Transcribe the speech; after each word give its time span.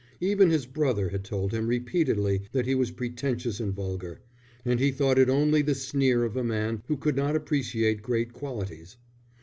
Even 0.19 0.49
his 0.49 0.65
brother 0.65 1.09
had 1.09 1.23
told 1.23 1.51
him 1.51 1.67
repeatedly 1.67 2.41
that 2.53 2.65
he 2.65 2.73
was 2.73 2.89
pretentious 2.89 3.59
and 3.59 3.71
vulgar, 3.71 4.19
and 4.65 4.79
he 4.79 4.91
thought 4.91 5.19
it 5.19 5.29
only 5.29 5.61
the 5.61 5.75
sneer 5.75 6.23
of 6.23 6.35
a 6.35 6.43
man 6.43 6.81
who 6.87 6.97
could 6.97 7.15
not 7.15 7.35
appreciate 7.35 8.01
great 8.01 8.33
qualities. 8.33 8.97